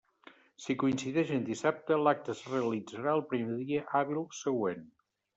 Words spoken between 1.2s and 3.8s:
en dissabte, l'acte es realitzarà el primer